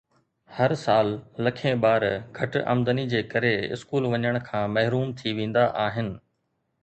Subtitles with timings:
[0.57, 1.07] هر سال
[1.45, 2.05] لکين ٻار
[2.37, 6.13] گهٽ آمدني جي ڪري اسڪول وڃڻ کان محروم ٿي ويندا آهن